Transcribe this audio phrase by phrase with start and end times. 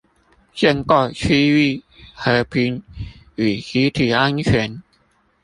[0.51, 1.83] 建構區域
[2.15, 2.81] 和平
[3.35, 4.81] 與集體安全